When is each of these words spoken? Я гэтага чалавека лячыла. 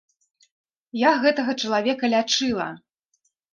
Я 1.01 1.11
гэтага 1.27 1.55
чалавека 1.65 2.11
лячыла. 2.17 2.69